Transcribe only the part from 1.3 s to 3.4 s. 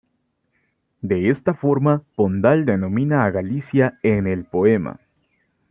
la forma Pondal denomina a